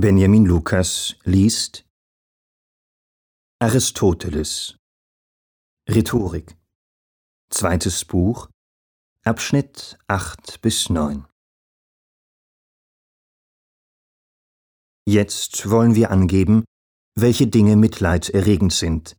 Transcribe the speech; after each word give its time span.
Benjamin 0.00 0.46
Lukas 0.46 1.14
liest 1.24 1.84
Aristoteles. 3.58 4.78
Rhetorik. 5.86 6.56
Zweites 7.50 8.06
Buch 8.06 8.48
Abschnitt 9.26 9.98
8 10.08 10.62
bis 10.62 10.88
9 10.88 11.26
Jetzt 15.06 15.68
wollen 15.68 15.94
wir 15.94 16.10
angeben, 16.10 16.64
welche 17.14 17.46
Dinge 17.46 17.76
mitleiderregend 17.76 18.72
sind 18.72 19.18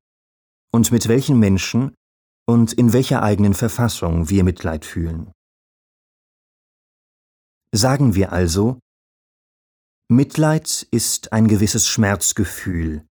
und 0.73 0.91
mit 0.91 1.07
welchen 1.07 1.37
Menschen 1.37 1.93
und 2.47 2.73
in 2.73 2.91
welcher 2.91 3.21
eigenen 3.21 3.53
Verfassung 3.53 4.31
wir 4.31 4.43
Mitleid 4.43 4.85
fühlen. 4.85 5.31
Sagen 7.71 8.15
wir 8.15 8.31
also, 8.31 8.79
Mitleid 10.11 10.85
ist 10.91 11.31
ein 11.31 11.47
gewisses 11.47 11.87
Schmerzgefühl 11.87 13.07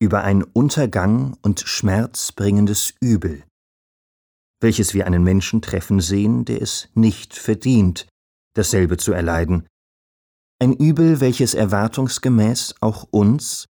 über 0.00 0.22
ein 0.22 0.44
Untergang 0.44 1.36
und 1.42 1.58
Schmerz 1.58 2.30
bringendes 2.30 2.94
Übel, 3.00 3.42
welches 4.60 4.94
wir 4.94 5.08
einen 5.08 5.24
Menschen 5.24 5.60
treffen 5.60 5.98
sehen, 5.98 6.44
der 6.44 6.62
es 6.62 6.88
nicht 6.94 7.34
verdient, 7.34 8.06
dasselbe 8.54 8.96
zu 8.96 9.10
erleiden, 9.12 9.66
ein 10.60 10.72
Übel, 10.72 11.18
welches 11.18 11.54
erwartungsgemäß 11.54 12.76
auch 12.80 13.08
uns 13.10 13.66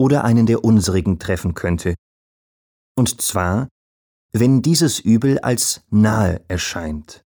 oder 0.00 0.24
einen 0.24 0.46
der 0.46 0.64
unsrigen 0.64 1.18
treffen 1.18 1.52
könnte, 1.52 1.94
und 2.96 3.20
zwar, 3.20 3.68
wenn 4.32 4.62
dieses 4.62 4.98
Übel 4.98 5.40
als 5.40 5.82
nahe 5.90 6.42
erscheint. 6.48 7.22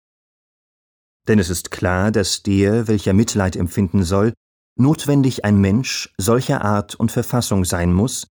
Denn 1.29 1.39
es 1.39 1.51
ist 1.51 1.71
klar, 1.71 2.11
dass 2.11 2.43
der, 2.43 2.89
welcher 2.89 3.13
Mitleid 3.13 3.55
empfinden 3.55 4.03
soll, 4.03 4.33
notwendig 4.80 5.45
ein 5.45 5.61
Mensch 5.61 6.12
solcher 6.19 6.65
Art 6.65 6.95
und 6.95 7.12
Verfassung 7.12 7.65
sein 7.65 7.93
muss, 7.93 8.27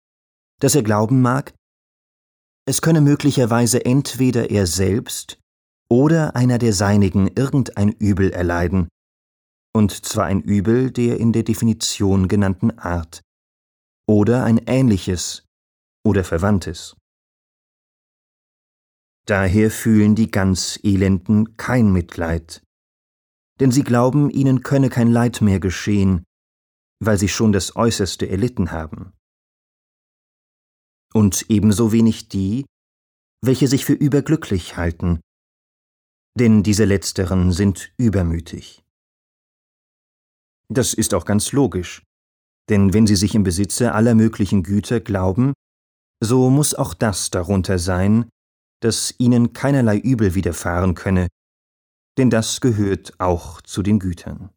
dass 0.60 0.74
er 0.74 0.82
glauben 0.82 1.20
mag, 1.20 1.52
es 2.68 2.80
könne 2.82 3.00
möglicherweise 3.00 3.84
entweder 3.84 4.50
er 4.50 4.66
selbst 4.66 5.38
oder 5.88 6.34
einer 6.34 6.58
der 6.58 6.72
Seinigen 6.72 7.28
irgendein 7.28 7.90
Übel 7.92 8.32
erleiden, 8.32 8.88
und 9.74 9.92
zwar 9.92 10.24
ein 10.26 10.42
Übel 10.42 10.90
der 10.90 11.18
in 11.18 11.32
der 11.32 11.44
Definition 11.44 12.26
genannten 12.26 12.76
Art, 12.78 13.20
oder 14.08 14.44
ein 14.44 14.58
ähnliches 14.66 15.44
oder 16.04 16.24
verwandtes. 16.24 16.96
Daher 19.26 19.70
fühlen 19.70 20.14
die 20.14 20.30
ganz 20.30 20.78
Elenden 20.82 21.56
kein 21.56 21.92
Mitleid, 21.92 22.62
denn 23.60 23.70
sie 23.70 23.82
glauben, 23.82 24.30
ihnen 24.30 24.62
könne 24.62 24.88
kein 24.88 25.10
Leid 25.10 25.40
mehr 25.40 25.60
geschehen, 25.60 26.25
weil 27.00 27.18
sie 27.18 27.28
schon 27.28 27.52
das 27.52 27.76
Äußerste 27.76 28.28
erlitten 28.28 28.72
haben. 28.72 29.12
Und 31.12 31.46
ebenso 31.48 31.92
wenig 31.92 32.28
die, 32.28 32.66
welche 33.42 33.68
sich 33.68 33.84
für 33.84 33.92
überglücklich 33.92 34.76
halten, 34.76 35.20
denn 36.38 36.62
diese 36.62 36.84
letzteren 36.84 37.52
sind 37.52 37.92
übermütig. 37.96 38.84
Das 40.68 40.94
ist 40.94 41.14
auch 41.14 41.24
ganz 41.24 41.52
logisch, 41.52 42.02
denn 42.68 42.92
wenn 42.92 43.06
sie 43.06 43.16
sich 43.16 43.34
im 43.34 43.44
Besitze 43.44 43.92
aller 43.92 44.14
möglichen 44.14 44.62
Güter 44.62 45.00
glauben, 45.00 45.52
so 46.22 46.50
muss 46.50 46.74
auch 46.74 46.94
das 46.94 47.30
darunter 47.30 47.78
sein, 47.78 48.28
dass 48.82 49.14
ihnen 49.18 49.52
keinerlei 49.52 49.98
Übel 49.98 50.34
widerfahren 50.34 50.94
könne, 50.94 51.28
denn 52.18 52.30
das 52.30 52.60
gehört 52.60 53.18
auch 53.20 53.60
zu 53.62 53.82
den 53.82 53.98
Gütern. 53.98 54.50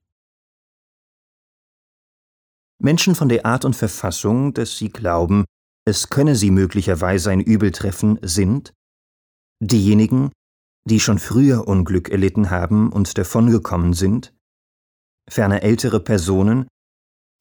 Menschen 2.82 3.14
von 3.14 3.28
der 3.30 3.46
Art 3.46 3.66
und 3.66 3.76
Verfassung, 3.76 4.54
dass 4.54 4.78
sie 4.78 4.90
glauben, 4.90 5.46
es 5.86 6.10
könne 6.10 6.36
sie 6.36 6.50
möglicherweise 6.50 7.30
ein 7.30 7.42
Übel 7.42 7.72
treffen, 7.72 8.20
sind 8.22 8.74
diejenigen, 9.62 10.32
die 10.88 11.00
schon 11.00 11.20
früher 11.20 11.68
Unglück 11.68 12.10
erlitten 12.10 12.50
haben 12.50 12.92
und 12.92 13.18
davongekommen 13.18 13.94
sind, 13.94 14.34
ferner 15.30 15.62
ältere 15.62 16.00
Personen, 16.00 16.68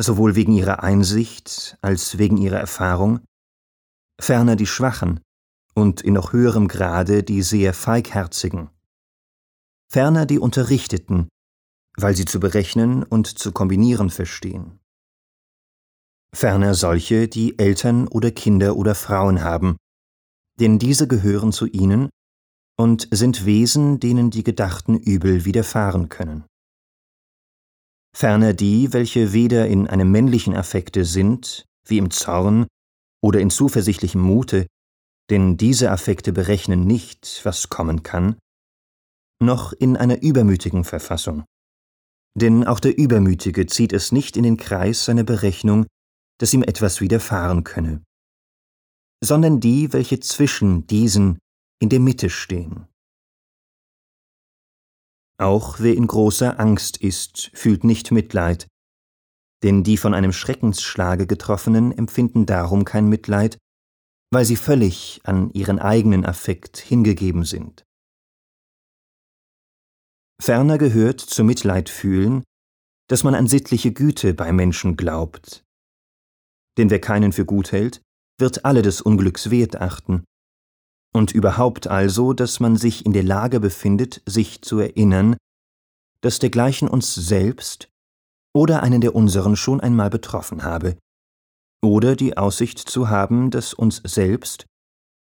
sowohl 0.00 0.34
wegen 0.34 0.52
ihrer 0.52 0.82
Einsicht 0.82 1.78
als 1.80 2.18
wegen 2.18 2.36
ihrer 2.36 2.58
Erfahrung, 2.58 3.20
ferner 4.20 4.56
die 4.56 4.66
Schwachen 4.66 5.20
und 5.74 6.00
in 6.00 6.14
noch 6.14 6.32
höherem 6.32 6.66
Grade 6.66 7.22
die 7.22 7.42
sehr 7.42 7.74
Feigherzigen, 7.74 8.70
ferner 9.90 10.26
die 10.26 10.40
Unterrichteten, 10.40 11.28
weil 11.96 12.16
sie 12.16 12.24
zu 12.24 12.40
berechnen 12.40 13.04
und 13.04 13.38
zu 13.38 13.52
kombinieren 13.52 14.10
verstehen. 14.10 14.80
Ferner 16.34 16.74
solche, 16.74 17.28
die 17.28 17.58
Eltern 17.58 18.06
oder 18.08 18.30
Kinder 18.30 18.76
oder 18.76 18.94
Frauen 18.94 19.42
haben, 19.42 19.76
denn 20.60 20.78
diese 20.78 21.08
gehören 21.08 21.52
zu 21.52 21.66
ihnen 21.66 22.10
und 22.78 23.08
sind 23.10 23.44
Wesen, 23.46 24.00
denen 24.00 24.30
die 24.30 24.44
gedachten 24.44 24.96
Übel 24.96 25.44
widerfahren 25.44 26.08
können. 26.08 26.44
Ferner 28.16 28.52
die, 28.52 28.92
welche 28.92 29.32
weder 29.32 29.66
in 29.68 29.86
einem 29.86 30.10
männlichen 30.10 30.54
Affekte 30.54 31.04
sind, 31.04 31.64
wie 31.86 31.98
im 31.98 32.10
Zorn 32.10 32.66
oder 33.22 33.40
in 33.40 33.50
zuversichtlichem 33.50 34.20
Mute, 34.20 34.66
denn 35.30 35.56
diese 35.56 35.90
Affekte 35.90 36.32
berechnen 36.32 36.86
nicht, 36.86 37.40
was 37.44 37.68
kommen 37.68 38.02
kann, 38.02 38.36
noch 39.40 39.72
in 39.72 39.96
einer 39.96 40.22
übermütigen 40.22 40.84
Verfassung. 40.84 41.44
Denn 42.36 42.64
auch 42.64 42.80
der 42.80 42.96
Übermütige 42.96 43.66
zieht 43.66 43.92
es 43.92 44.12
nicht 44.12 44.36
in 44.36 44.42
den 44.42 44.56
Kreis 44.56 45.04
seiner 45.04 45.24
Berechnung, 45.24 45.86
dass 46.38 46.52
ihm 46.54 46.62
etwas 46.62 47.00
widerfahren 47.00 47.64
könne, 47.64 48.02
sondern 49.22 49.60
die, 49.60 49.92
welche 49.92 50.20
zwischen 50.20 50.86
diesen 50.86 51.38
in 51.80 51.88
der 51.88 52.00
Mitte 52.00 52.30
stehen. 52.30 52.86
Auch 55.40 55.78
wer 55.78 55.94
in 55.94 56.06
großer 56.06 56.58
Angst 56.58 56.96
ist, 56.96 57.50
fühlt 57.54 57.84
nicht 57.84 58.10
Mitleid, 58.10 58.66
denn 59.62 59.84
die 59.84 59.96
von 59.96 60.14
einem 60.14 60.32
Schreckensschlage 60.32 61.26
getroffenen 61.26 61.92
empfinden 61.92 62.46
darum 62.46 62.84
kein 62.84 63.08
Mitleid, 63.08 63.58
weil 64.32 64.44
sie 64.44 64.56
völlig 64.56 65.20
an 65.24 65.50
ihren 65.52 65.78
eigenen 65.78 66.24
Affekt 66.24 66.78
hingegeben 66.78 67.44
sind. 67.44 67.84
Ferner 70.40 70.78
gehört 70.78 71.20
zu 71.20 71.42
Mitleid 71.44 71.88
fühlen, 71.88 72.44
dass 73.08 73.24
man 73.24 73.34
an 73.34 73.48
sittliche 73.48 73.92
Güte 73.92 74.34
bei 74.34 74.52
Menschen 74.52 74.96
glaubt. 74.96 75.64
Denn 76.78 76.90
wer 76.90 77.00
keinen 77.00 77.32
für 77.32 77.44
gut 77.44 77.72
hält, 77.72 78.00
wird 78.40 78.64
alle 78.64 78.82
des 78.82 79.00
Unglücks 79.00 79.50
wert 79.50 79.76
achten. 79.80 80.24
Und 81.12 81.32
überhaupt 81.32 81.86
also, 81.86 82.32
dass 82.32 82.60
man 82.60 82.76
sich 82.76 83.04
in 83.04 83.12
der 83.12 83.24
Lage 83.24 83.60
befindet, 83.60 84.22
sich 84.26 84.62
zu 84.62 84.78
erinnern, 84.78 85.36
dass 86.22 86.38
dergleichen 86.38 86.88
uns 86.88 87.14
selbst 87.14 87.88
oder 88.54 88.82
einen 88.82 89.00
der 89.00 89.14
unseren 89.14 89.56
schon 89.56 89.80
einmal 89.80 90.10
betroffen 90.10 90.62
habe, 90.62 90.96
oder 91.82 92.16
die 92.16 92.36
Aussicht 92.36 92.78
zu 92.78 93.08
haben, 93.08 93.50
dass 93.50 93.74
uns 93.74 94.02
selbst 94.04 94.66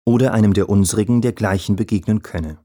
oder 0.05 0.33
einem 0.33 0.53
der 0.53 0.69
unsrigen 0.69 1.21
dergleichen 1.21 1.75
begegnen 1.75 2.21
könne. 2.21 2.57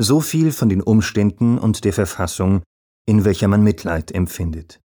So 0.00 0.20
viel 0.20 0.50
von 0.50 0.68
den 0.68 0.82
Umständen 0.82 1.58
und 1.58 1.84
der 1.84 1.92
Verfassung, 1.92 2.62
in 3.06 3.24
welcher 3.24 3.48
man 3.48 3.62
Mitleid 3.62 4.12
empfindet. 4.12 4.80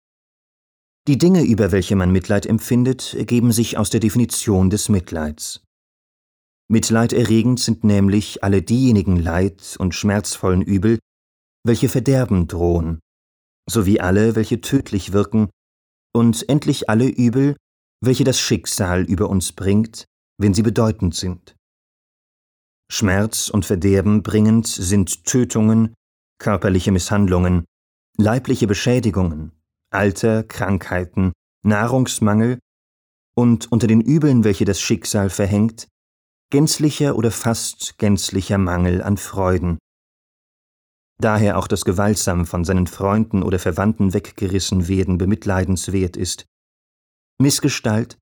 Die 1.09 1.17
Dinge, 1.17 1.41
über 1.43 1.71
welche 1.71 1.95
man 1.95 2.11
Mitleid 2.11 2.45
empfindet, 2.45 3.15
ergeben 3.15 3.51
sich 3.51 3.79
aus 3.79 3.89
der 3.89 3.99
Definition 3.99 4.69
des 4.69 4.89
Mitleids. 4.89 5.63
Mitleiderregend 6.71 7.59
sind 7.59 7.83
nämlich 7.83 8.43
alle 8.43 8.61
diejenigen 8.61 9.15
Leid 9.15 9.75
und 9.79 9.95
schmerzvollen 9.95 10.61
Übel, 10.61 10.99
welche 11.65 11.89
Verderben 11.89 12.47
drohen, 12.47 12.99
sowie 13.67 13.99
alle, 13.99 14.35
welche 14.35 14.61
tödlich 14.61 15.11
wirken, 15.11 15.49
und 16.13 16.47
endlich 16.47 16.91
alle 16.91 17.07
Übel, 17.07 17.55
welche 18.05 18.23
das 18.23 18.39
Schicksal 18.39 19.01
über 19.03 19.31
uns 19.31 19.51
bringt, 19.51 20.05
wenn 20.39 20.53
sie 20.53 20.61
bedeutend 20.61 21.15
sind. 21.15 21.55
Schmerz 22.91 23.49
und 23.49 23.65
Verderben 23.65 24.21
bringend 24.21 24.67
sind 24.67 25.25
Tötungen, 25.25 25.95
körperliche 26.39 26.91
Misshandlungen, 26.91 27.65
leibliche 28.15 28.67
Beschädigungen, 28.67 29.58
Alter, 29.91 30.43
Krankheiten, 30.43 31.33
Nahrungsmangel 31.63 32.59
und 33.35 33.71
unter 33.71 33.87
den 33.87 34.01
Übeln, 34.01 34.43
welche 34.43 34.65
das 34.65 34.79
Schicksal 34.79 35.29
verhängt, 35.29 35.87
gänzlicher 36.51 37.15
oder 37.15 37.31
fast 37.31 37.97
gänzlicher 37.97 38.57
Mangel 38.57 39.01
an 39.01 39.17
Freuden. 39.17 39.77
Daher 41.21 41.57
auch 41.57 41.67
das 41.67 41.85
gewaltsam 41.85 42.45
von 42.45 42.63
seinen 42.63 42.87
Freunden 42.87 43.43
oder 43.43 43.59
Verwandten 43.59 44.13
weggerissen 44.13 44.87
werden 44.87 45.17
bemitleidenswert 45.17 46.15
ist, 46.15 46.45
Missgestalt, 47.41 48.17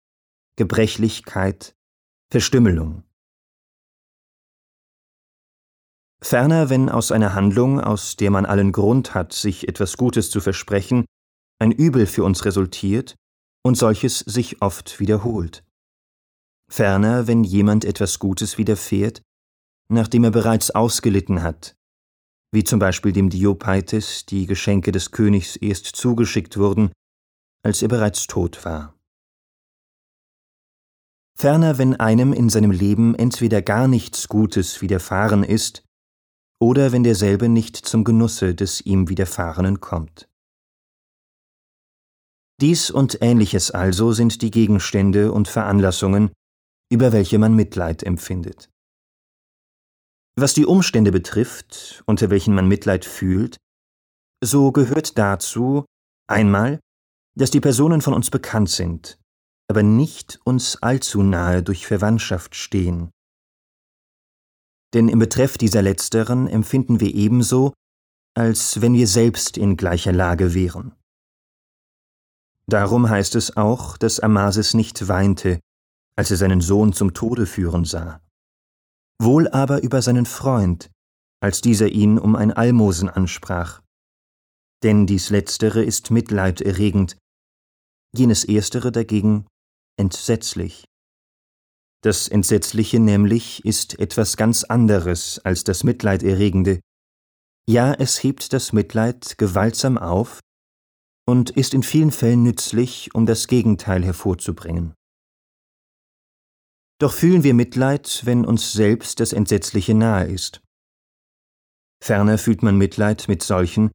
Gebrechlichkeit, 0.57 1.75
Verstümmelung. 2.31 3.03
Ferner, 6.21 6.69
wenn 6.69 6.89
aus 6.89 7.11
einer 7.11 7.35
Handlung, 7.35 7.79
aus 7.79 8.15
der 8.15 8.31
man 8.31 8.45
allen 8.45 8.71
Grund 8.71 9.13
hat, 9.13 9.33
sich 9.33 9.67
etwas 9.67 9.97
Gutes 9.97 10.31
zu 10.31 10.41
versprechen, 10.41 11.05
ein 11.59 11.71
Übel 11.71 12.05
für 12.05 12.23
uns 12.23 12.45
resultiert 12.45 13.15
und 13.63 13.75
solches 13.75 14.19
sich 14.19 14.61
oft 14.61 14.99
wiederholt. 14.99 15.63
Ferner, 16.69 17.27
wenn 17.27 17.43
jemand 17.43 17.85
etwas 17.85 18.19
Gutes 18.19 18.57
widerfährt, 18.57 19.21
nachdem 19.89 20.25
er 20.25 20.31
bereits 20.31 20.71
ausgelitten 20.71 21.41
hat, 21.41 21.75
wie 22.51 22.63
zum 22.63 22.79
Beispiel 22.79 23.11
dem 23.11 23.29
Diopeites 23.29 24.25
die 24.25 24.45
Geschenke 24.45 24.91
des 24.91 25.11
Königs 25.11 25.55
erst 25.55 25.85
zugeschickt 25.85 26.57
wurden, 26.57 26.91
als 27.63 27.81
er 27.81 27.87
bereits 27.87 28.27
tot 28.27 28.63
war. 28.65 28.93
Ferner, 31.37 31.77
wenn 31.77 31.95
einem 31.95 32.33
in 32.33 32.49
seinem 32.49 32.71
Leben 32.71 33.13
entweder 33.13 33.61
gar 33.61 33.87
nichts 33.87 34.27
Gutes 34.27 34.81
widerfahren 34.81 35.43
ist, 35.43 35.83
oder 36.59 36.91
wenn 36.91 37.03
derselbe 37.03 37.47
nicht 37.47 37.75
zum 37.75 38.03
Genusse 38.03 38.55
des 38.55 38.81
ihm 38.81 39.09
Widerfahrenen 39.09 39.79
kommt. 39.79 40.26
Dies 42.59 42.89
und 42.89 43.21
ähnliches 43.21 43.69
also 43.69 44.13
sind 44.13 44.41
die 44.41 44.49
Gegenstände 44.49 45.31
und 45.31 45.47
Veranlassungen, 45.47 46.31
über 46.91 47.11
welche 47.11 47.37
man 47.37 47.55
Mitleid 47.55 48.01
empfindet. 48.01 48.69
Was 50.39 50.53
die 50.53 50.65
Umstände 50.65 51.11
betrifft, 51.11 52.03
unter 52.07 52.29
welchen 52.29 52.55
man 52.55 52.67
Mitleid 52.67 53.05
fühlt, 53.05 53.57
so 54.43 54.71
gehört 54.71 55.17
dazu 55.17 55.85
einmal, 56.27 56.79
dass 57.37 57.51
die 57.51 57.59
Personen 57.59 58.01
von 58.01 58.13
uns 58.13 58.31
bekannt 58.31 58.69
sind, 58.69 59.19
aber 59.69 59.83
nicht 59.83 60.39
uns 60.43 60.81
allzu 60.81 61.21
nahe 61.21 61.61
durch 61.61 61.85
Verwandtschaft 61.85 62.55
stehen. 62.55 63.11
Denn 64.93 65.09
im 65.09 65.19
Betreff 65.19 65.57
dieser 65.57 65.81
letzteren 65.81 66.47
empfinden 66.47 66.99
wir 66.99 67.13
ebenso, 67.13 67.73
als 68.35 68.81
wenn 68.81 68.93
wir 68.93 69.07
selbst 69.07 69.57
in 69.57 69.77
gleicher 69.77 70.13
Lage 70.13 70.53
wären. 70.53 70.95
Darum 72.69 73.09
heißt 73.09 73.35
es 73.35 73.55
auch, 73.55 73.97
dass 73.97 74.19
Amasis 74.19 74.73
nicht 74.73 75.07
weinte, 75.07 75.59
als 76.17 76.31
er 76.31 76.37
seinen 76.37 76.61
Sohn 76.61 76.93
zum 76.93 77.13
Tode 77.13 77.45
führen 77.45 77.85
sah 77.85 78.19
wohl 79.19 79.47
aber 79.49 79.83
über 79.83 80.01
seinen 80.01 80.25
Freund, 80.25 80.91
als 81.41 81.61
dieser 81.61 81.87
ihn 81.89 82.19
um 82.19 82.35
ein 82.35 82.51
Almosen 82.51 83.09
ansprach. 83.09 83.81
Denn 84.83 85.07
dies 85.07 85.29
letztere 85.29 85.83
ist 85.83 86.11
mitleiderregend, 86.11 87.17
jenes 88.15 88.43
erstere 88.43 88.91
dagegen 88.91 89.47
entsetzlich. 89.99 90.85
Das 92.03 92.27
Entsetzliche 92.27 92.99
nämlich 92.99 93.65
ist 93.65 93.97
etwas 93.99 94.37
ganz 94.37 94.63
anderes 94.63 95.39
als 95.39 95.63
das 95.63 95.83
Mitleiderregende. 95.83 96.79
Ja, 97.67 97.93
es 97.93 98.23
hebt 98.23 98.53
das 98.53 98.71
Mitleid 98.71 99.37
gewaltsam 99.39 99.97
auf 99.97 100.39
und 101.27 101.49
ist 101.49 101.73
in 101.73 101.83
vielen 101.83 102.11
Fällen 102.11 102.43
nützlich, 102.43 103.13
um 103.13 103.25
das 103.25 103.47
Gegenteil 103.47 104.03
hervorzubringen. 104.03 104.93
Doch 106.99 107.13
fühlen 107.13 107.43
wir 107.43 107.53
Mitleid, 107.53 108.21
wenn 108.25 108.45
uns 108.45 108.73
selbst 108.73 109.19
das 109.19 109.33
Entsetzliche 109.33 109.93
nahe 109.93 110.25
ist. 110.25 110.61
Ferner 112.03 112.37
fühlt 112.37 112.63
man 112.63 112.77
Mitleid 112.77 113.27
mit 113.27 113.43
solchen, 113.43 113.91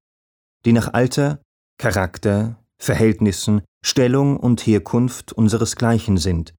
die 0.65 0.73
nach 0.73 0.93
Alter, 0.93 1.43
Charakter, 1.79 2.63
Verhältnissen, 2.81 3.63
Stellung 3.85 4.37
und 4.37 4.65
Herkunft 4.67 5.33
unseresgleichen 5.33 6.19
sind. 6.19 6.55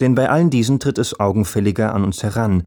Denn 0.00 0.14
bei 0.14 0.28
allen 0.28 0.50
diesen 0.50 0.80
tritt 0.80 0.98
es 0.98 1.18
augenfälliger 1.20 1.94
an 1.94 2.04
uns 2.04 2.22
heran, 2.22 2.64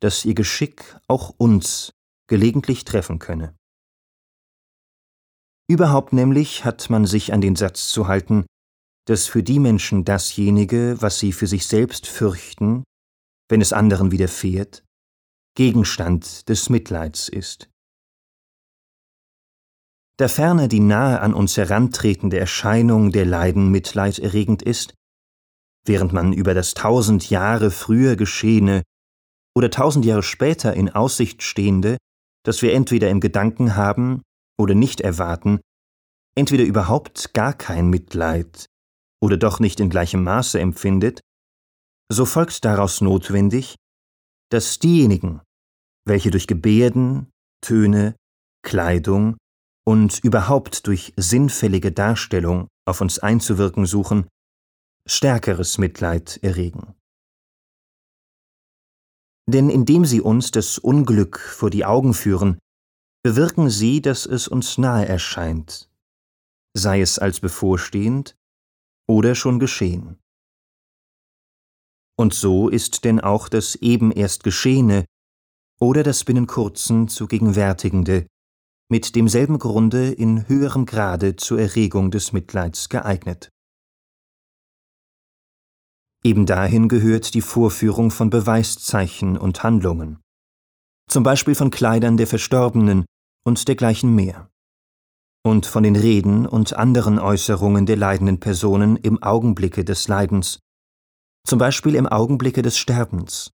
dass 0.00 0.24
ihr 0.24 0.34
Geschick 0.34 0.96
auch 1.06 1.34
uns 1.36 1.92
gelegentlich 2.28 2.84
treffen 2.84 3.18
könne. 3.18 3.54
Überhaupt 5.68 6.12
nämlich 6.12 6.64
hat 6.64 6.90
man 6.90 7.06
sich 7.06 7.32
an 7.32 7.40
den 7.40 7.56
Satz 7.56 7.88
zu 7.88 8.06
halten, 8.06 8.46
dass 9.06 9.26
für 9.26 9.42
die 9.42 9.58
Menschen 9.58 10.04
dasjenige, 10.04 10.96
was 11.00 11.18
sie 11.18 11.32
für 11.32 11.46
sich 11.46 11.66
selbst 11.66 12.06
fürchten, 12.06 12.84
wenn 13.48 13.60
es 13.60 13.72
anderen 13.72 14.10
widerfährt, 14.12 14.84
Gegenstand 15.56 16.48
des 16.48 16.70
Mitleids 16.70 17.28
ist. 17.28 17.68
Da 20.18 20.28
ferner 20.28 20.68
die 20.68 20.80
nahe 20.80 21.20
an 21.20 21.34
uns 21.34 21.56
herantretende 21.56 22.38
Erscheinung 22.38 23.12
der 23.12 23.26
Leiden 23.26 23.70
mitleiderregend 23.70 24.62
ist, 24.62 24.94
während 25.84 26.12
man 26.12 26.32
über 26.32 26.54
das 26.54 26.74
tausend 26.74 27.28
Jahre 27.28 27.70
früher 27.70 28.16
Geschehene 28.16 28.82
oder 29.54 29.70
tausend 29.70 30.04
Jahre 30.04 30.22
später 30.22 30.74
in 30.74 30.90
Aussicht 30.90 31.42
stehende, 31.42 31.96
das 32.44 32.62
wir 32.62 32.72
entweder 32.72 33.10
im 33.10 33.20
Gedanken 33.20 33.76
haben 33.76 34.22
oder 34.58 34.74
nicht 34.74 35.00
erwarten, 35.00 35.60
entweder 36.36 36.64
überhaupt 36.64 37.34
gar 37.34 37.52
kein 37.52 37.88
Mitleid 37.88 38.66
oder 39.22 39.36
doch 39.36 39.60
nicht 39.60 39.80
in 39.80 39.90
gleichem 39.90 40.22
Maße 40.22 40.60
empfindet, 40.60 41.20
so 42.10 42.24
folgt 42.24 42.64
daraus 42.64 43.00
notwendig, 43.00 43.76
dass 44.50 44.78
diejenigen, 44.78 45.40
welche 46.06 46.30
durch 46.30 46.46
Gebärden, 46.46 47.30
Töne, 47.62 48.14
Kleidung 48.62 49.36
und 49.84 50.22
überhaupt 50.22 50.86
durch 50.86 51.12
sinnfällige 51.16 51.92
Darstellung 51.92 52.68
auf 52.86 53.00
uns 53.00 53.18
einzuwirken 53.18 53.86
suchen, 53.86 54.28
stärkeres 55.06 55.78
Mitleid 55.78 56.38
erregen. 56.42 56.94
Denn 59.48 59.70
indem 59.70 60.04
sie 60.04 60.20
uns 60.20 60.50
das 60.50 60.78
Unglück 60.78 61.38
vor 61.38 61.70
die 61.70 61.84
Augen 61.84 62.14
führen, 62.14 62.58
bewirken 63.26 63.70
sie, 63.70 64.00
dass 64.00 64.24
es 64.24 64.46
uns 64.46 64.78
nahe 64.78 65.04
erscheint, 65.08 65.90
sei 66.74 67.00
es 67.00 67.18
als 67.18 67.40
bevorstehend 67.40 68.36
oder 69.08 69.34
schon 69.34 69.58
geschehen. 69.58 70.20
Und 72.16 72.34
so 72.34 72.68
ist 72.68 73.04
denn 73.04 73.18
auch 73.18 73.48
das 73.48 73.74
eben 73.74 74.12
erst 74.12 74.44
Geschehene 74.44 75.06
oder 75.80 76.04
das 76.04 76.22
binnen 76.22 76.46
kurzem 76.46 77.08
zu 77.08 77.26
gegenwärtigende 77.26 78.28
mit 78.88 79.16
demselben 79.16 79.58
Grunde 79.58 80.12
in 80.12 80.46
höherem 80.46 80.86
Grade 80.86 81.34
zur 81.34 81.58
Erregung 81.58 82.12
des 82.12 82.32
Mitleids 82.32 82.88
geeignet. 82.88 83.50
Eben 86.22 86.46
dahin 86.46 86.88
gehört 86.88 87.34
die 87.34 87.42
Vorführung 87.42 88.12
von 88.12 88.30
Beweiszeichen 88.30 89.36
und 89.36 89.64
Handlungen, 89.64 90.20
zum 91.10 91.24
Beispiel 91.24 91.56
von 91.56 91.72
Kleidern 91.72 92.16
der 92.16 92.28
Verstorbenen 92.28 93.04
und 93.46 93.68
dergleichen 93.68 94.14
mehr 94.14 94.50
und 95.44 95.64
von 95.64 95.84
den 95.84 95.94
Reden 95.94 96.44
und 96.44 96.74
anderen 96.74 97.20
Äußerungen 97.20 97.86
der 97.86 97.96
leidenden 97.96 98.40
Personen 98.40 98.96
im 98.96 99.22
Augenblicke 99.22 99.84
des 99.84 100.08
Leidens, 100.08 100.58
zum 101.46 101.60
Beispiel 101.60 101.94
im 101.94 102.08
Augenblicke 102.08 102.62
des 102.62 102.76
Sterbens. 102.76 103.52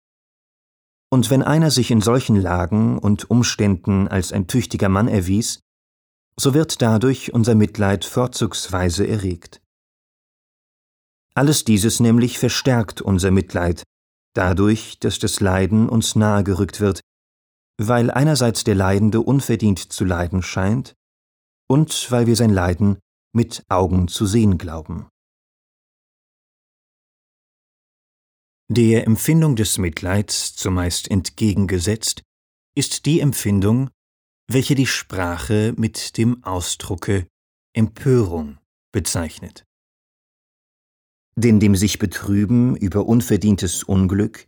Und 1.13 1.29
wenn 1.31 1.43
einer 1.43 1.73
sich 1.73 1.91
in 1.91 2.01
solchen 2.01 2.37
Lagen 2.37 2.97
und 2.99 3.29
Umständen 3.29 4.07
als 4.07 4.33
ein 4.33 4.47
tüchtiger 4.47 4.89
Mann 4.89 5.09
erwies, 5.09 5.59
so 6.39 6.55
wird 6.55 6.81
dadurch 6.81 7.35
unser 7.35 7.57
Mitleid 7.57 8.05
vorzugsweise 8.05 9.09
erregt. 9.09 9.61
Alles 11.35 11.65
dieses 11.65 11.99
nämlich 11.99 12.39
verstärkt 12.39 13.03
unser 13.03 13.33
Mitleid, 13.33 13.83
dadurch, 14.35 15.01
dass 15.01 15.19
das 15.19 15.41
Leiden 15.41 15.89
uns 15.89 16.15
nahe 16.15 16.45
gerückt 16.45 16.81
wird, 16.81 17.01
weil 17.83 18.11
einerseits 18.11 18.63
der 18.63 18.75
Leidende 18.75 19.23
unverdient 19.23 19.79
zu 19.79 20.05
leiden 20.05 20.43
scheint 20.43 20.95
und 21.67 22.11
weil 22.11 22.27
wir 22.27 22.37
sein 22.37 22.51
Leiden 22.51 22.99
mit 23.35 23.65
Augen 23.71 24.07
zu 24.07 24.27
sehen 24.27 24.59
glauben. 24.59 25.09
Der 28.71 29.07
Empfindung 29.07 29.57
des 29.57 29.79
Mitleids 29.79 30.55
zumeist 30.55 31.11
entgegengesetzt 31.11 32.23
ist 32.77 33.07
die 33.07 33.21
Empfindung, 33.21 33.89
welche 34.47 34.75
die 34.75 34.87
Sprache 34.87 35.73
mit 35.77 36.19
dem 36.19 36.45
Ausdrucke 36.45 37.27
Empörung 37.75 38.59
bezeichnet. 38.93 39.65
Denn 41.35 41.61
dem 41.61 41.75
sich 41.75 41.99
betrüben 41.99 42.77
über 42.77 43.07
unverdientes 43.07 43.85
Unglück 43.85 44.47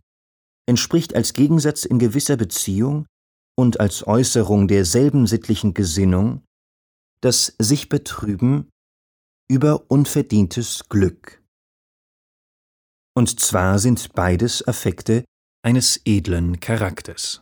entspricht 0.67 1.15
als 1.15 1.33
Gegensatz 1.33 1.83
in 1.83 1.97
gewisser 1.97 2.37
Beziehung 2.37 3.07
und 3.55 3.79
als 3.79 4.05
Äußerung 4.07 4.67
derselben 4.67 5.27
sittlichen 5.27 5.73
Gesinnung 5.73 6.43
das 7.23 7.55
sich 7.57 7.87
betrüben 7.87 8.69
über 9.49 9.89
unverdientes 9.89 10.89
Glück. 10.89 11.41
Und 13.15 13.39
zwar 13.39 13.79
sind 13.79 14.13
beides 14.13 14.67
Affekte 14.67 15.23
eines 15.65 16.01
edlen 16.03 16.59
Charakters. 16.59 17.41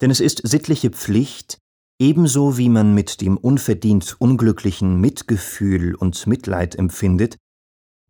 Denn 0.00 0.10
es 0.10 0.20
ist 0.20 0.40
sittliche 0.48 0.90
Pflicht, 0.90 1.58
ebenso 2.00 2.56
wie 2.56 2.70
man 2.70 2.94
mit 2.94 3.20
dem 3.20 3.36
unverdient 3.36 4.16
Unglücklichen 4.18 4.98
Mitgefühl 4.98 5.94
und 5.94 6.26
Mitleid 6.26 6.74
empfindet, 6.76 7.36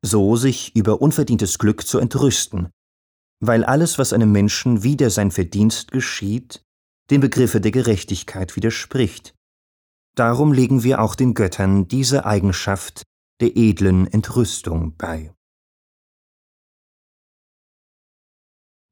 so 0.04 0.36
sich 0.36 0.76
über 0.76 1.02
unverdientes 1.02 1.58
Glück 1.58 1.84
zu 1.84 1.98
entrüsten, 1.98 2.70
weil 3.44 3.64
alles, 3.64 3.98
was 3.98 4.12
einem 4.12 4.32
Menschen 4.32 4.82
wider 4.82 5.10
sein 5.10 5.30
Verdienst 5.30 5.90
geschieht, 5.90 6.62
dem 7.10 7.20
Begriffe 7.20 7.60
der 7.60 7.72
Gerechtigkeit 7.72 8.56
widerspricht 8.56 9.34
Darum 10.14 10.52
legen 10.52 10.82
wir 10.82 11.00
auch 11.00 11.14
den 11.14 11.32
Göttern 11.32 11.88
diese 11.88 12.26
Eigenschaft 12.26 13.02
der 13.40 13.56
edlen 13.56 14.06
Entrüstung 14.06 14.94
bei. 14.96 15.32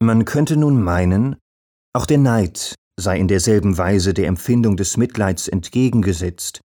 Man 0.02 0.24
könnte 0.24 0.56
nun 0.56 0.82
meinen, 0.82 1.36
auch 1.94 2.06
der 2.06 2.18
Neid 2.18 2.74
sei 2.98 3.18
in 3.18 3.28
derselben 3.28 3.76
Weise 3.76 4.14
der 4.14 4.28
Empfindung 4.28 4.76
des 4.76 4.96
Mitleids 4.96 5.46
entgegengesetzt, 5.46 6.60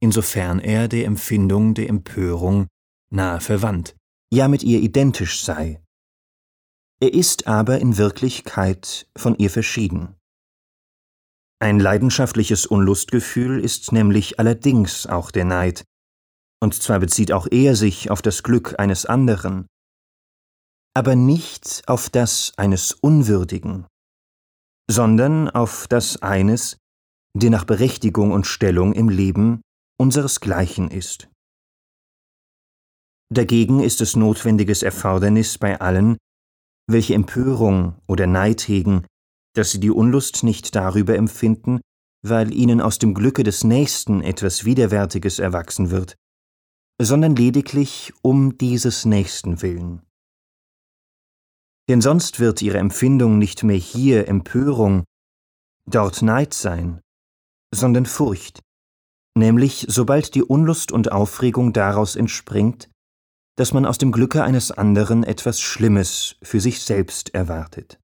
insofern 0.00 0.58
er 0.58 0.88
der 0.88 1.04
Empfindung 1.04 1.74
der 1.74 1.88
Empörung 1.88 2.66
nahe 3.12 3.40
verwandt, 3.40 3.96
ja 4.32 4.48
mit 4.48 4.64
ihr 4.64 4.80
identisch 4.80 5.42
sei. 5.42 5.80
Er 7.00 7.14
ist 7.14 7.46
aber 7.46 7.78
in 7.78 7.96
Wirklichkeit 7.96 9.08
von 9.16 9.36
ihr 9.36 9.50
verschieden. 9.50 10.16
Ein 11.60 11.78
leidenschaftliches 11.78 12.66
Unlustgefühl 12.66 13.62
ist 13.62 13.92
nämlich 13.92 14.38
allerdings 14.38 15.06
auch 15.06 15.30
der 15.30 15.44
Neid, 15.44 15.84
und 16.60 16.74
zwar 16.74 16.98
bezieht 17.00 17.32
auch 17.32 17.46
er 17.50 17.76
sich 17.76 18.10
auf 18.10 18.22
das 18.22 18.42
Glück 18.42 18.78
eines 18.78 19.06
anderen, 19.06 19.66
aber 20.94 21.14
nicht 21.14 21.82
auf 21.86 22.10
das 22.10 22.52
eines 22.56 22.92
Unwürdigen, 22.92 23.86
sondern 24.90 25.48
auf 25.48 25.86
das 25.86 26.22
eines, 26.22 26.78
der 27.36 27.50
nach 27.50 27.64
Berechtigung 27.64 28.32
und 28.32 28.46
Stellung 28.46 28.92
im 28.92 29.08
Leben 29.08 29.60
unseresgleichen 30.00 30.90
ist. 30.90 31.28
Dagegen 33.32 33.80
ist 33.80 34.00
es 34.00 34.16
notwendiges 34.16 34.82
Erfordernis 34.82 35.58
bei 35.58 35.80
allen, 35.80 36.16
welche 36.88 37.14
Empörung 37.14 37.94
oder 38.06 38.26
Neid 38.26 38.66
hegen, 38.66 39.06
dass 39.54 39.70
sie 39.70 39.80
die 39.80 39.90
Unlust 39.90 40.42
nicht 40.42 40.74
darüber 40.74 41.16
empfinden, 41.16 41.80
weil 42.22 42.52
ihnen 42.52 42.80
aus 42.80 42.98
dem 42.98 43.14
Glücke 43.14 43.44
des 43.44 43.62
Nächsten 43.62 44.22
etwas 44.22 44.64
Widerwärtiges 44.64 45.38
erwachsen 45.38 45.90
wird, 45.90 46.16
sondern 47.00 47.36
lediglich 47.36 48.12
um 48.22 48.58
dieses 48.58 49.04
Nächsten 49.04 49.62
willen. 49.62 50.02
Denn 51.88 52.00
sonst 52.00 52.40
wird 52.40 52.60
ihre 52.60 52.78
Empfindung 52.78 53.38
nicht 53.38 53.62
mehr 53.62 53.76
hier 53.76 54.26
Empörung, 54.28 55.04
dort 55.86 56.22
Neid 56.22 56.52
sein, 56.52 57.00
sondern 57.72 58.06
Furcht, 58.06 58.60
nämlich 59.36 59.86
sobald 59.88 60.34
die 60.34 60.42
Unlust 60.42 60.92
und 60.92 61.12
Aufregung 61.12 61.72
daraus 61.72 62.16
entspringt, 62.16 62.90
dass 63.58 63.72
man 63.72 63.84
aus 63.84 63.98
dem 63.98 64.12
Glücke 64.12 64.44
eines 64.44 64.70
anderen 64.70 65.24
etwas 65.24 65.60
Schlimmes 65.60 66.36
für 66.42 66.60
sich 66.60 66.80
selbst 66.80 67.34
erwartet. 67.34 67.98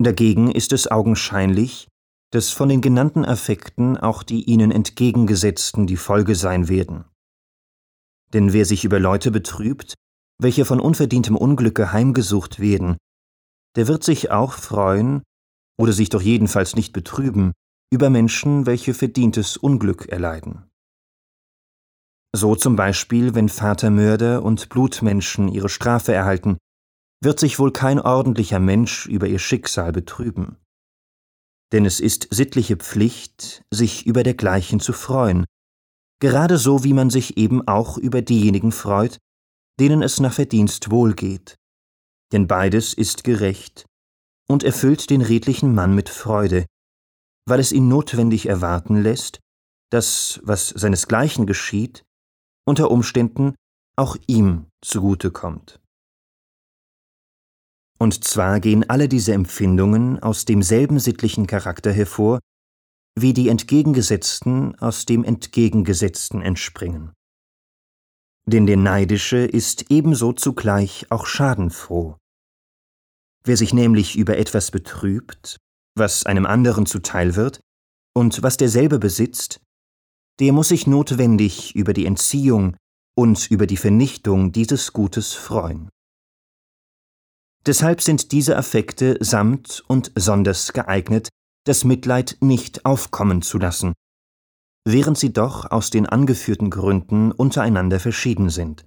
Dagegen 0.00 0.50
ist 0.50 0.72
es 0.72 0.90
augenscheinlich, 0.90 1.88
dass 2.32 2.50
von 2.50 2.70
den 2.70 2.80
genannten 2.80 3.26
Affekten 3.26 3.98
auch 3.98 4.22
die 4.22 4.44
ihnen 4.44 4.70
entgegengesetzten 4.70 5.86
die 5.86 5.98
Folge 5.98 6.34
sein 6.34 6.68
werden. 6.68 7.04
Denn 8.32 8.54
wer 8.54 8.64
sich 8.64 8.84
über 8.84 8.98
Leute 8.98 9.30
betrübt, 9.30 9.92
welche 10.40 10.64
von 10.64 10.80
unverdientem 10.80 11.36
Unglücke 11.36 11.92
heimgesucht 11.92 12.60
werden, 12.60 12.96
der 13.76 13.88
wird 13.88 14.04
sich 14.04 14.30
auch 14.30 14.54
freuen, 14.54 15.22
oder 15.78 15.92
sich 15.92 16.08
doch 16.08 16.22
jedenfalls 16.22 16.76
nicht 16.76 16.94
betrüben, 16.94 17.52
über 17.92 18.08
Menschen, 18.08 18.64
welche 18.64 18.94
verdientes 18.94 19.58
Unglück 19.58 20.08
erleiden. 20.08 20.67
So 22.36 22.54
zum 22.54 22.76
Beispiel, 22.76 23.34
wenn 23.34 23.48
Vatermörder 23.48 24.42
und 24.42 24.68
Blutmenschen 24.68 25.48
ihre 25.48 25.68
Strafe 25.68 26.12
erhalten, 26.12 26.58
wird 27.22 27.40
sich 27.40 27.58
wohl 27.58 27.72
kein 27.72 28.00
ordentlicher 28.00 28.60
Mensch 28.60 29.06
über 29.06 29.26
ihr 29.26 29.38
Schicksal 29.38 29.92
betrüben. 29.92 30.56
Denn 31.72 31.84
es 31.84 32.00
ist 32.00 32.28
sittliche 32.30 32.76
Pflicht, 32.76 33.62
sich 33.70 34.06
über 34.06 34.22
dergleichen 34.22 34.80
zu 34.80 34.92
freuen, 34.92 35.44
gerade 36.20 36.58
so 36.58 36.84
wie 36.84 36.92
man 36.92 37.10
sich 37.10 37.36
eben 37.36 37.66
auch 37.66 37.98
über 37.98 38.22
diejenigen 38.22 38.72
freut, 38.72 39.18
denen 39.80 40.02
es 40.02 40.20
nach 40.20 40.32
Verdienst 40.32 40.90
wohlgeht. 40.90 41.56
Denn 42.32 42.46
beides 42.46 42.94
ist 42.94 43.24
gerecht 43.24 43.86
und 44.48 44.64
erfüllt 44.64 45.10
den 45.10 45.22
redlichen 45.22 45.74
Mann 45.74 45.94
mit 45.94 46.08
Freude, 46.08 46.66
weil 47.46 47.60
es 47.60 47.72
ihn 47.72 47.88
notwendig 47.88 48.46
erwarten 48.46 48.96
lässt, 48.96 49.40
dass, 49.90 50.40
was 50.42 50.68
seinesgleichen 50.68 51.46
geschieht, 51.46 52.04
unter 52.68 52.90
Umständen 52.90 53.54
auch 53.96 54.16
ihm 54.26 54.66
zugute 54.84 55.30
kommt. 55.30 55.80
Und 57.98 58.22
zwar 58.24 58.60
gehen 58.60 58.88
alle 58.88 59.08
diese 59.08 59.32
Empfindungen 59.32 60.22
aus 60.22 60.44
demselben 60.44 61.00
sittlichen 61.00 61.46
Charakter 61.46 61.90
hervor, 61.90 62.38
wie 63.18 63.32
die 63.32 63.48
entgegengesetzten 63.48 64.78
aus 64.78 65.06
dem 65.06 65.24
entgegengesetzten 65.24 66.42
entspringen. 66.42 67.12
Denn 68.46 68.66
der 68.66 68.76
Neidische 68.76 69.38
ist 69.38 69.90
ebenso 69.90 70.32
zugleich 70.32 71.10
auch 71.10 71.26
schadenfroh. 71.26 72.16
Wer 73.44 73.56
sich 73.56 73.74
nämlich 73.74 74.16
über 74.16 74.36
etwas 74.36 74.70
betrübt, 74.70 75.56
was 75.96 76.24
einem 76.24 76.46
anderen 76.46 76.86
zuteil 76.86 77.34
wird, 77.34 77.60
und 78.14 78.42
was 78.42 78.56
derselbe 78.56 78.98
besitzt, 78.98 79.60
der 80.40 80.52
muss 80.52 80.68
sich 80.68 80.86
notwendig 80.86 81.74
über 81.74 81.92
die 81.92 82.06
Entziehung 82.06 82.76
und 83.16 83.50
über 83.50 83.66
die 83.66 83.76
Vernichtung 83.76 84.52
dieses 84.52 84.92
Gutes 84.92 85.34
freuen. 85.34 85.88
Deshalb 87.66 88.00
sind 88.00 88.32
diese 88.32 88.56
Affekte 88.56 89.18
samt 89.20 89.82
und 89.88 90.12
sonders 90.14 90.72
geeignet, 90.72 91.28
das 91.64 91.84
Mitleid 91.84 92.38
nicht 92.40 92.86
aufkommen 92.86 93.42
zu 93.42 93.58
lassen, 93.58 93.92
während 94.86 95.18
sie 95.18 95.32
doch 95.32 95.70
aus 95.70 95.90
den 95.90 96.06
angeführten 96.06 96.70
Gründen 96.70 97.32
untereinander 97.32 98.00
verschieden 98.00 98.48
sind, 98.48 98.86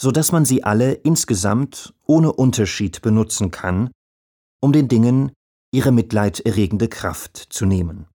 so 0.00 0.10
dass 0.10 0.32
man 0.32 0.44
sie 0.44 0.64
alle 0.64 0.94
insgesamt 0.94 1.94
ohne 2.06 2.32
Unterschied 2.32 3.02
benutzen 3.02 3.50
kann, 3.50 3.90
um 4.60 4.72
den 4.72 4.88
Dingen 4.88 5.32
ihre 5.72 5.92
mitleiderregende 5.92 6.88
Kraft 6.88 7.36
zu 7.36 7.66
nehmen. 7.66 8.08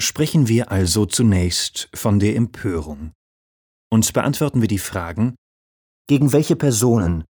Sprechen 0.00 0.48
wir 0.48 0.72
also 0.72 1.06
zunächst 1.06 1.88
von 1.94 2.18
der 2.18 2.34
Empörung 2.36 3.12
und 3.92 4.12
beantworten 4.12 4.60
wir 4.60 4.68
die 4.68 4.78
Fragen, 4.78 5.36
gegen 6.08 6.32
welche 6.32 6.56
Personen, 6.56 7.24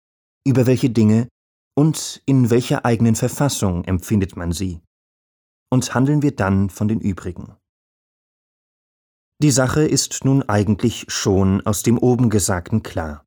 über 0.47 0.67
welche 0.67 0.91
Dinge 0.91 1.29
und 1.77 2.23
in 2.25 2.51
welcher 2.51 2.85
eigenen 2.85 3.17
Verfassung 3.17 3.85
empfindet 3.85 4.37
man 4.37 4.53
sie? 4.53 4.81
Und 5.71 5.95
handeln 5.95 6.23
wir 6.23 6.37
dann 6.37 6.71
von 6.71 6.87
den 6.87 7.01
übrigen. 7.01 7.57
Die 9.43 9.51
Sache 9.51 9.85
ist 9.85 10.25
nun 10.25 10.43
eigentlich 10.45 11.07
schon 11.09 11.67
aus 11.67 11.83
dem 11.83 11.99
oben 11.99 12.31
Gesagten 12.31 12.83
klar. 12.83 13.25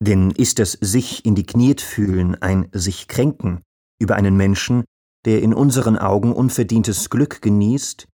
Denn 0.00 0.30
ist 0.30 0.58
das 0.58 0.72
sich 0.72 1.26
indigniert 1.26 1.80
fühlen 1.80 2.34
ein 2.36 2.70
sich 2.72 3.08
kränken 3.08 3.62
über 4.00 4.14
einen 4.14 4.36
Menschen, 4.36 4.84
der 5.26 5.42
in 5.42 5.52
unseren 5.52 5.98
Augen 5.98 6.32
unverdientes 6.32 7.10
Glück 7.10 7.42
genießt, 7.42 8.08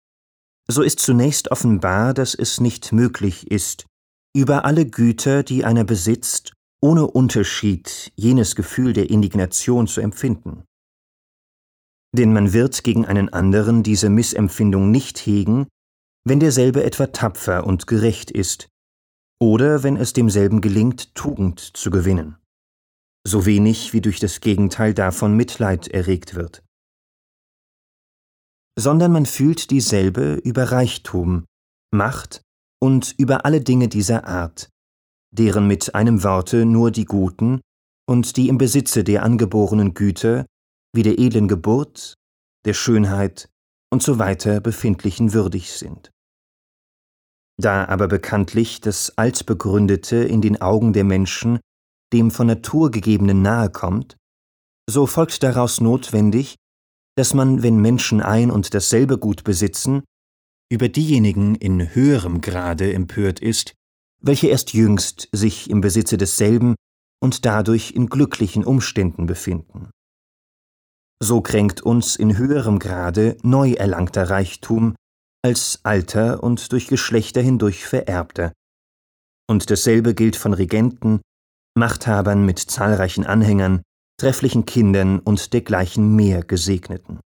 so 0.70 0.82
ist 0.82 1.00
zunächst 1.00 1.52
offenbar, 1.52 2.14
dass 2.14 2.36
es 2.36 2.60
nicht 2.60 2.92
möglich 2.92 3.50
ist, 3.52 3.86
über 4.36 4.66
alle 4.66 4.86
Güter, 4.86 5.44
die 5.44 5.66
einer 5.66 5.84
besitzt, 5.84 6.54
ohne 6.82 7.08
Unterschied 7.08 8.12
jenes 8.16 8.56
Gefühl 8.56 8.94
der 8.94 9.10
Indignation 9.10 9.88
zu 9.88 10.02
empfinden. 10.02 10.64
Denn 12.16 12.34
man 12.34 12.54
wird 12.54 12.84
gegen 12.84 13.06
einen 13.06 13.30
anderen 13.30 13.84
diese 13.84 14.10
Missempfindung 14.10 14.92
nicht 14.92 15.18
hegen, 15.20 15.68
wenn 16.26 16.40
derselbe 16.40 16.84
etwa 16.84 17.08
tapfer 17.08 17.66
und 17.66 17.88
gerecht 17.88 18.32
ist, 18.32 18.68
oder 19.42 19.84
wenn 19.84 19.98
es 19.98 20.14
demselben 20.14 20.62
gelingt, 20.62 21.16
Tugend 21.16 21.60
zu 21.60 21.90
gewinnen, 21.90 22.38
so 23.26 23.46
wenig 23.46 23.94
wie 23.94 24.02
durch 24.02 24.20
das 24.20 24.40
Gegenteil 24.40 24.94
davon 24.94 25.36
Mitleid 25.36 25.88
erregt 25.88 26.36
wird. 26.36 26.64
Sondern 28.78 29.12
man 29.12 29.26
fühlt 29.26 29.70
dieselbe 29.70 30.36
über 30.36 30.72
Reichtum, 30.72 31.46
Macht 31.94 32.42
und 32.82 33.14
über 33.18 33.46
alle 33.46 33.62
Dinge 33.62 33.90
dieser 33.90 34.26
Art, 34.26 34.70
deren 35.32 35.68
mit 35.68 35.94
einem 35.94 36.24
Worte 36.24 36.66
nur 36.66 36.92
die 36.92 37.06
guten 37.06 37.62
und 38.10 38.38
die 38.38 38.48
im 38.48 38.58
Besitze 38.58 39.04
der 39.04 39.24
angeborenen 39.24 39.94
Güter, 39.94 40.46
wie 40.94 41.04
der 41.04 41.20
edlen 41.20 41.48
Geburt, 41.48 42.16
der 42.66 42.74
Schönheit 42.74 43.50
und 43.92 44.04
so 44.04 44.20
weiter 44.20 44.62
befindlichen 44.62 45.34
würdig 45.34 45.72
sind. 45.72 46.12
Da 47.58 47.86
aber 47.86 48.08
bekanntlich 48.08 48.82
das 48.82 49.18
Altbegründete 49.18 50.18
in 50.18 50.42
den 50.42 50.62
Augen 50.62 50.94
der 50.94 51.04
Menschen 51.04 51.60
dem 52.14 52.32
von 52.32 52.48
Natur 52.48 52.92
gegebenen 52.92 53.42
nahe 53.42 53.70
kommt, 53.70 54.18
so 54.90 55.06
folgt 55.06 55.44
daraus 55.44 55.80
notwendig, 55.80 56.56
dass 57.22 57.36
man, 57.36 57.62
wenn 57.62 57.80
Menschen 57.80 58.20
ein 58.20 58.50
und 58.50 58.74
dasselbe 58.74 59.20
Gut 59.20 59.44
besitzen, 59.44 60.02
über 60.72 60.90
diejenigen 60.90 61.54
in 61.54 61.94
höherem 61.94 62.42
Grade 62.42 62.92
empört 62.92 63.40
ist, 63.40 63.76
welche 64.24 64.48
erst 64.48 64.74
jüngst 64.74 65.30
sich 65.32 65.70
im 65.70 65.82
Besitze 65.82 66.18
desselben 66.18 66.74
und 67.22 67.46
dadurch 67.46 67.92
in 67.92 68.08
glücklichen 68.08 68.66
Umständen 68.66 69.28
befinden. 69.28 69.92
So 71.22 71.42
kränkt 71.42 71.84
uns 71.84 72.16
in 72.16 72.40
höherem 72.40 72.80
Grade 72.80 73.38
neu 73.44 73.74
erlangter 73.74 74.32
Reichtum 74.32 74.96
als 75.46 75.80
alter 75.84 76.42
und 76.42 76.72
durch 76.72 76.88
Geschlechter 76.88 77.42
hindurch 77.42 77.86
vererbter. 77.86 78.52
Und 79.48 79.70
dasselbe 79.70 80.16
gilt 80.16 80.36
von 80.36 80.56
Regenten, 80.56 81.22
Machthabern 81.78 82.44
mit 82.48 82.58
zahlreichen 82.58 83.28
Anhängern, 83.28 83.84
trefflichen 84.22 84.66
Kindern 84.66 85.18
und 85.18 85.52
dergleichen 85.52 86.16
mehr 86.16 86.44
Gesegneten. 86.44 87.20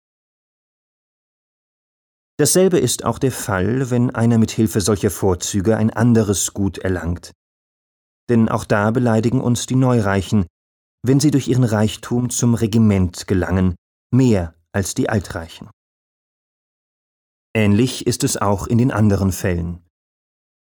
Dasselbe 2.39 2.79
ist 2.79 3.05
auch 3.05 3.19
der 3.19 3.33
Fall, 3.33 3.91
wenn 3.91 4.15
einer 4.15 4.39
mit 4.39 4.53
Hilfe 4.53 4.81
solcher 4.81 5.11
Vorzüge 5.11 5.77
ein 5.77 5.91
anderes 5.91 6.55
Gut 6.55 6.79
erlangt. 6.79 7.33
Denn 8.29 8.49
auch 8.49 8.65
da 8.65 8.93
beleidigen 8.93 9.41
uns 9.41 9.67
die 9.67 9.75
Neureichen, 9.75 10.47
wenn 11.05 11.19
sie 11.19 11.33
durch 11.33 11.49
ihren 11.49 11.65
Reichtum 11.65 12.31
zum 12.31 12.55
Regiment 12.55 13.27
gelangen, 13.27 13.75
mehr 14.13 14.55
als 14.73 14.95
die 14.95 15.09
Altreichen. 15.09 15.69
Ähnlich 17.57 18.07
ist 18.07 18.23
es 18.23 18.37
auch 18.37 18.69
in 18.69 18.79
den 18.79 18.93
anderen 18.93 19.33
Fällen. 19.33 19.85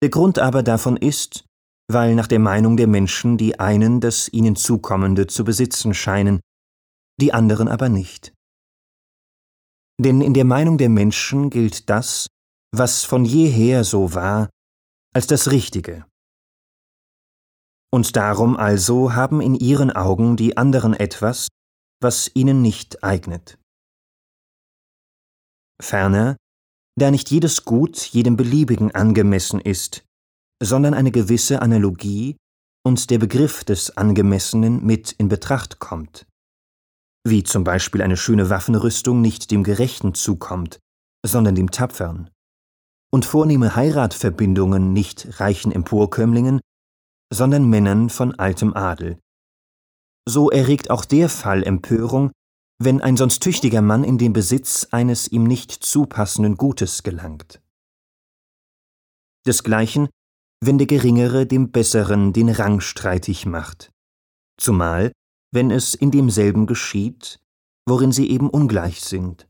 Der 0.01 0.11
Grund 0.11 0.39
aber 0.39 0.63
davon 0.63 0.97
ist, 0.97 1.45
weil 1.91 2.15
nach 2.15 2.27
der 2.27 2.39
Meinung 2.39 2.77
der 2.77 2.87
Menschen 2.87 3.37
die 3.37 3.59
einen 3.61 4.01
das 4.01 4.29
ihnen 4.29 4.57
zukommende 4.57 5.27
zu 5.27 5.45
besitzen 5.45 5.95
scheinen, 5.95 6.41
die 7.21 7.33
anderen 7.33 7.69
aber 7.69 7.89
nicht. 7.89 8.33
Denn 10.01 10.21
in 10.21 10.35
der 10.35 10.45
Meinung 10.45 10.79
der 10.79 10.89
Menschen 10.89 11.51
gilt 11.51 11.89
das, 11.89 12.27
was 12.73 13.05
von 13.05 13.25
jeher 13.25 13.85
so 13.85 14.15
war, 14.15 14.51
als 15.15 15.27
das 15.27 15.51
Richtige. 15.51 16.07
Und 17.93 18.17
darum 18.17 18.57
also 18.57 19.15
haben 19.15 19.41
in 19.41 19.55
ihren 19.55 19.93
Augen 19.93 20.37
die 20.37 20.57
anderen 20.57 20.95
etwas, 20.95 21.47
was 22.03 22.29
ihnen 22.35 22.61
nicht 22.61 23.05
eignet. 23.05 23.57
Ferner, 25.81 26.37
da 26.99 27.11
nicht 27.13 27.31
jedes 27.31 27.65
Gut 27.65 27.97
jedem 27.99 28.37
Beliebigen 28.37 28.93
angemessen 28.93 29.61
ist, 29.61 30.05
sondern 30.65 30.95
eine 30.95 31.11
gewisse 31.11 31.63
Analogie 31.63 32.37
und 32.85 33.11
der 33.11 33.19
Begriff 33.19 33.65
des 33.65 33.97
Angemessenen 33.97 34.85
mit 34.85 35.13
in 35.13 35.29
Betracht 35.29 35.79
kommt 35.79 36.27
wie 37.27 37.43
zum 37.43 37.65
Beispiel 37.65 38.03
eine 38.03 38.17
schöne 38.17 38.51
Waffenrüstung 38.51 39.21
nicht 39.21 39.51
dem 39.51 39.65
Gerechten 39.65 40.15
zukommt, 40.15 40.79
sondern 41.25 41.55
dem 41.55 41.71
Tapfern, 41.71 42.31
und 43.11 43.25
vornehme 43.25 43.75
Heiratverbindungen 43.75 44.93
nicht 44.93 45.41
reichen 45.41 45.73
Emporkömmlingen, 45.73 46.61
sondern 47.33 47.69
Männern 47.69 48.11
von 48.11 48.39
altem 48.39 48.75
Adel. 48.75 49.19
So 50.29 50.51
erregt 50.51 50.91
auch 50.91 51.05
der 51.05 51.29
Fall 51.29 51.63
Empörung, 51.63 52.31
wenn 52.79 53.01
ein 53.01 53.17
sonst 53.17 53.43
tüchtiger 53.43 53.83
Mann 53.83 54.05
in 54.05 54.19
den 54.19 54.33
Besitz 54.33 54.89
eines 54.91 55.29
ihm 55.29 55.45
nicht 55.45 55.71
zupassenden 55.71 56.57
Gutes 56.57 57.03
gelangt. 57.03 57.63
Desgleichen, 59.47 60.09
wenn 60.61 60.79
der 60.79 60.87
Geringere 60.87 61.47
dem 61.47 61.71
Besseren 61.71 62.33
den 62.33 62.49
Rang 62.49 62.81
streitig 62.81 63.47
macht, 63.47 63.91
zumal 64.59 65.13
wenn 65.53 65.71
es 65.71 65.95
in 65.95 66.11
demselben 66.11 66.67
geschieht, 66.67 67.39
worin 67.87 68.11
sie 68.11 68.29
eben 68.29 68.51
ungleich 68.51 69.03
sind. 69.03 69.49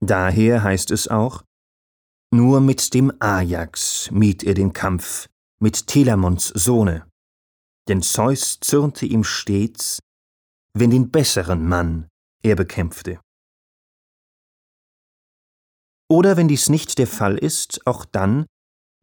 Daher 0.00 0.62
heißt 0.62 0.90
es 0.90 1.08
auch, 1.08 1.42
nur 2.32 2.60
mit 2.60 2.94
dem 2.94 3.12
Ajax 3.20 4.10
mied 4.10 4.42
er 4.42 4.54
den 4.54 4.72
Kampf, 4.72 5.28
mit 5.60 5.86
Telamons 5.86 6.48
Sohne, 6.48 7.06
denn 7.88 8.02
Zeus 8.02 8.58
zürnte 8.60 9.06
ihm 9.06 9.24
stets, 9.24 10.00
wenn 10.74 10.90
den 10.90 11.10
besseren 11.10 11.66
Mann 11.68 12.08
er 12.42 12.56
bekämpfte. 12.56 13.20
Oder 16.08 16.36
wenn 16.36 16.48
dies 16.48 16.68
nicht 16.68 16.98
der 16.98 17.06
Fall 17.06 17.36
ist, 17.36 17.86
auch 17.86 18.04
dann, 18.04 18.46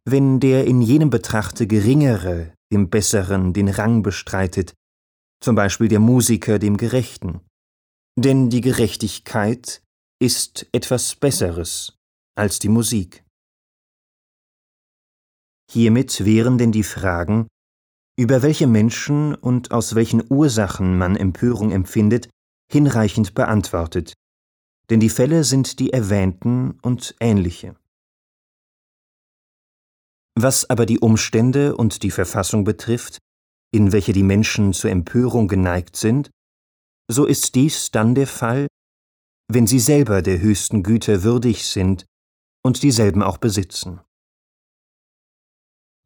wenn 0.06 0.40
der 0.40 0.66
in 0.66 0.82
jenem 0.82 1.10
Betrachte 1.10 1.68
geringere 1.68 2.54
dem 2.72 2.90
Besseren 2.90 3.54
den 3.54 3.70
Rang 3.70 4.04
bestreitet, 4.04 4.74
zum 5.42 5.56
Beispiel 5.56 5.88
der 5.88 6.00
Musiker 6.00 6.60
dem 6.60 6.78
Gerechten. 6.78 7.42
Denn 8.18 8.50
die 8.50 8.62
Gerechtigkeit 8.62 9.82
ist 10.20 10.68
etwas 10.72 11.16
Besseres 11.16 11.98
als 12.36 12.60
die 12.60 12.70
Musik. 12.70 13.24
Hiermit 15.72 16.24
wären 16.26 16.58
denn 16.58 16.72
die 16.72 16.84
Fragen, 16.84 17.48
über 18.18 18.42
welche 18.44 18.68
Menschen 18.68 19.34
und 19.36 19.72
aus 19.72 19.96
welchen 19.96 20.24
Ursachen 20.30 20.98
man 20.98 21.16
Empörung 21.16 21.72
empfindet, 21.72 22.30
hinreichend 22.72 23.34
beantwortet, 23.34 24.14
denn 24.90 25.00
die 25.00 25.10
Fälle 25.10 25.44
sind 25.44 25.80
die 25.80 25.92
erwähnten 25.94 26.78
und 26.82 27.16
ähnliche. 27.20 27.76
Was 30.36 30.70
aber 30.70 30.86
die 30.86 31.00
Umstände 31.00 31.76
und 31.76 32.04
die 32.04 32.12
Verfassung 32.12 32.64
betrifft, 32.64 33.20
in 33.72 33.92
welche 33.92 34.14
die 34.14 34.24
Menschen 34.24 34.74
zur 34.74 34.92
Empörung 34.92 35.48
geneigt 35.48 35.96
sind, 35.96 36.32
so 37.10 37.26
ist 37.26 37.56
dies 37.56 37.92
dann 37.92 38.16
der 38.16 38.28
Fall, 38.28 38.68
wenn 39.52 39.68
sie 39.68 39.80
selber 39.80 40.22
der 40.22 40.40
höchsten 40.40 40.84
Güter 40.84 41.24
würdig 41.24 41.66
sind 41.66 42.06
und 42.64 42.82
dieselben 42.82 43.22
auch 43.22 43.38
besitzen. 43.38 44.00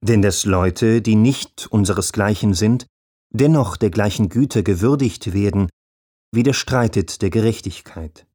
Denn 0.04 0.22
dass 0.22 0.46
Leute, 0.46 1.02
die 1.02 1.16
nicht 1.16 1.68
unseresgleichen 1.68 2.54
sind, 2.54 2.88
dennoch 3.34 3.78
der 3.78 3.90
gleichen 3.90 4.30
Güter 4.30 4.64
gewürdigt 4.64 5.34
werden, 5.34 5.70
widerstreitet 6.34 7.22
der 7.22 7.30
Gerechtigkeit. 7.30 8.28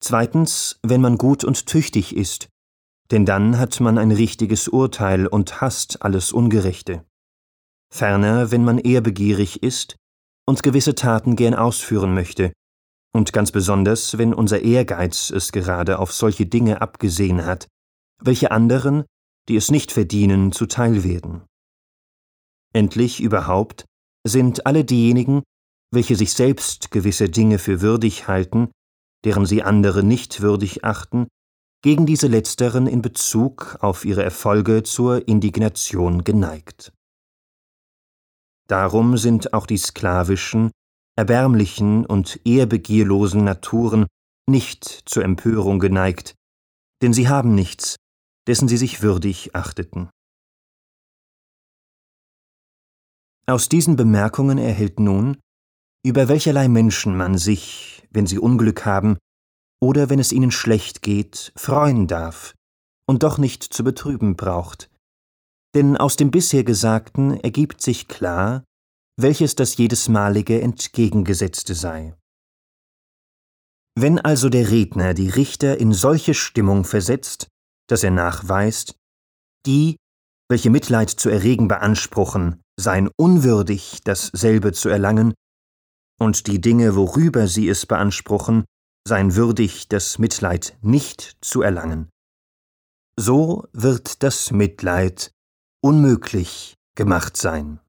Zweitens, 0.00 0.78
wenn 0.82 1.00
man 1.00 1.18
gut 1.18 1.44
und 1.44 1.66
tüchtig 1.66 2.14
ist, 2.14 2.48
denn 3.10 3.26
dann 3.26 3.58
hat 3.58 3.80
man 3.80 3.98
ein 3.98 4.10
richtiges 4.10 4.68
Urteil 4.68 5.26
und 5.26 5.60
hasst 5.60 6.02
alles 6.02 6.32
Ungerechte. 6.32 7.04
Ferner, 7.92 8.50
wenn 8.50 8.64
man 8.64 8.78
ehrbegierig 8.78 9.62
ist 9.62 9.96
und 10.46 10.62
gewisse 10.62 10.94
Taten 10.94 11.36
gern 11.36 11.54
ausführen 11.54 12.14
möchte, 12.14 12.52
und 13.14 13.32
ganz 13.32 13.52
besonders, 13.52 14.18
wenn 14.18 14.34
unser 14.34 14.62
Ehrgeiz 14.62 15.30
es 15.30 15.52
gerade 15.52 16.00
auf 16.00 16.12
solche 16.12 16.46
Dinge 16.46 16.82
abgesehen 16.82 17.46
hat, 17.46 17.68
welche 18.20 18.50
anderen, 18.50 19.04
die 19.48 19.56
es 19.56 19.70
nicht 19.70 19.92
verdienen, 19.92 20.50
zuteil 20.50 21.04
werden. 21.04 21.42
Endlich 22.72 23.22
überhaupt 23.22 23.84
sind 24.26 24.66
alle 24.66 24.84
diejenigen, 24.84 25.44
welche 25.92 26.16
sich 26.16 26.32
selbst 26.32 26.90
gewisse 26.90 27.28
Dinge 27.28 27.60
für 27.60 27.80
würdig 27.80 28.26
halten, 28.26 28.70
deren 29.24 29.46
sie 29.46 29.62
andere 29.62 30.02
nicht 30.02 30.40
würdig 30.40 30.84
achten, 30.84 31.28
gegen 31.84 32.06
diese 32.06 32.28
letzteren 32.28 32.86
in 32.86 33.02
Bezug 33.02 33.76
auf 33.82 34.06
ihre 34.06 34.24
Erfolge 34.24 34.84
zur 34.84 35.28
Indignation 35.28 36.24
geneigt. 36.24 36.94
Darum 38.66 39.18
sind 39.18 39.52
auch 39.52 39.66
die 39.66 39.76
sklavischen, 39.76 40.70
erbärmlichen 41.14 42.06
und 42.06 42.40
ehrbegierlosen 42.46 43.44
Naturen 43.44 44.06
nicht 44.48 44.84
zur 45.04 45.24
Empörung 45.24 45.78
geneigt, 45.78 46.34
denn 47.02 47.12
sie 47.12 47.28
haben 47.28 47.54
nichts, 47.54 47.96
dessen 48.46 48.66
sie 48.66 48.78
sich 48.78 49.02
würdig 49.02 49.54
achteten. 49.54 50.08
Aus 53.46 53.68
diesen 53.68 53.96
Bemerkungen 53.96 54.56
erhält 54.56 55.00
nun, 55.00 55.36
über 56.02 56.28
welcherlei 56.28 56.66
Menschen 56.68 57.14
man 57.14 57.36
sich, 57.36 58.08
wenn 58.10 58.26
sie 58.26 58.38
Unglück 58.38 58.86
haben 58.86 59.18
oder 59.84 60.08
wenn 60.08 60.18
es 60.18 60.32
ihnen 60.32 60.50
schlecht 60.50 61.02
geht, 61.02 61.52
freuen 61.56 62.06
darf 62.06 62.54
und 63.06 63.22
doch 63.22 63.36
nicht 63.36 63.62
zu 63.62 63.84
betrüben 63.84 64.34
braucht, 64.34 64.88
denn 65.74 65.98
aus 65.98 66.16
dem 66.16 66.30
bisher 66.30 66.64
Gesagten 66.64 67.38
ergibt 67.40 67.82
sich 67.82 68.08
klar, 68.08 68.64
welches 69.20 69.56
das 69.56 69.76
jedesmalige 69.76 70.60
entgegengesetzte 70.62 71.74
sei. 71.74 72.14
Wenn 73.94 74.18
also 74.18 74.48
der 74.48 74.70
Redner 74.70 75.12
die 75.12 75.28
Richter 75.28 75.78
in 75.78 75.92
solche 75.92 76.32
Stimmung 76.32 76.84
versetzt, 76.84 77.48
dass 77.86 78.02
er 78.02 78.10
nachweist, 78.10 78.96
die, 79.66 79.96
welche 80.50 80.70
Mitleid 80.70 81.10
zu 81.10 81.28
erregen 81.28 81.68
beanspruchen, 81.68 82.62
seien 82.80 83.10
unwürdig, 83.18 84.00
dasselbe 84.02 84.72
zu 84.72 84.88
erlangen, 84.88 85.34
und 86.18 86.46
die 86.46 86.60
Dinge, 86.60 86.96
worüber 86.96 87.48
sie 87.48 87.68
es 87.68 87.84
beanspruchen, 87.84 88.64
seien 89.06 89.36
würdig, 89.36 89.88
das 89.88 90.18
Mitleid 90.18 90.76
nicht 90.80 91.36
zu 91.40 91.62
erlangen. 91.62 92.08
So 93.16 93.66
wird 93.72 94.22
das 94.22 94.50
Mitleid 94.50 95.30
unmöglich 95.82 96.74
gemacht 96.96 97.36
sein. 97.36 97.80